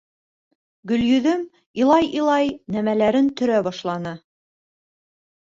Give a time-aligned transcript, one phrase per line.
[0.91, 1.43] Гөлйөҙөм,
[1.83, 4.15] илай-илай, нәмәләрен төрә башланы.